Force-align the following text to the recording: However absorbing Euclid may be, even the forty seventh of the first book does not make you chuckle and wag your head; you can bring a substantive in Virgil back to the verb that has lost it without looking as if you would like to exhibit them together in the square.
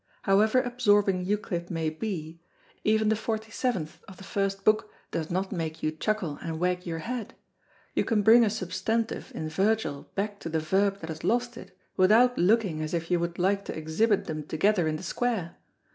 However 0.23 0.59
absorbing 0.59 1.25
Euclid 1.25 1.69
may 1.69 1.91
be, 1.91 2.41
even 2.83 3.09
the 3.09 3.15
forty 3.15 3.51
seventh 3.51 3.99
of 4.07 4.17
the 4.17 4.23
first 4.23 4.65
book 4.65 4.91
does 5.11 5.29
not 5.29 5.51
make 5.51 5.83
you 5.83 5.91
chuckle 5.91 6.39
and 6.41 6.59
wag 6.59 6.87
your 6.87 6.97
head; 6.97 7.35
you 7.93 8.03
can 8.03 8.23
bring 8.23 8.43
a 8.43 8.49
substantive 8.49 9.31
in 9.35 9.47
Virgil 9.47 10.09
back 10.15 10.39
to 10.39 10.49
the 10.49 10.59
verb 10.59 11.01
that 11.01 11.09
has 11.09 11.23
lost 11.23 11.55
it 11.55 11.77
without 11.97 12.35
looking 12.35 12.81
as 12.81 12.95
if 12.95 13.11
you 13.11 13.19
would 13.19 13.37
like 13.37 13.63
to 13.65 13.77
exhibit 13.77 14.25
them 14.25 14.41
together 14.41 14.87
in 14.87 14.95
the 14.95 15.03
square. 15.03 15.57